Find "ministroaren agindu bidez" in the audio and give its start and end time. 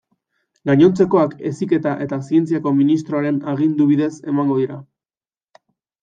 2.77-4.09